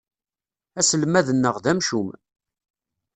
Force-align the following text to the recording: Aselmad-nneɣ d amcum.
Aselmad-nneɣ 0.79 1.55
d 1.63 1.65
amcum. 1.71 2.09